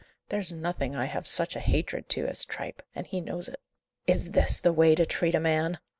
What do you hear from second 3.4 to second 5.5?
it." "Is this the way to treat a